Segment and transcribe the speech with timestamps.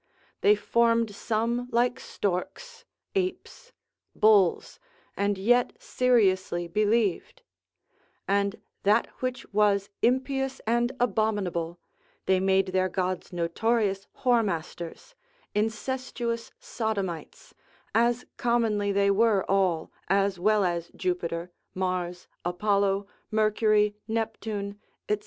[0.41, 3.71] They formed some like storks, apes,
[4.15, 4.79] bulls,
[5.15, 7.43] and yet seriously believed:
[8.27, 11.79] and that which was impious and abominable,
[12.25, 15.13] they made their gods notorious whoremasters,
[15.53, 17.53] incestuous Sodomites
[17.93, 25.19] (as commonly they were all, as well as Jupiter, Mars, Apollo, Mercury, Neptune, &c.)